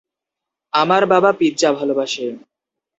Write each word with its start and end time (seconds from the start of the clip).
আমার 0.73 1.03
বাবা 1.05 1.31
পিজ্জা 1.39 1.69
ভালবাসে। 1.73 2.25